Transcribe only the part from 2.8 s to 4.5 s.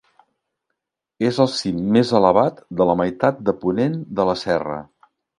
la meitat de ponent de la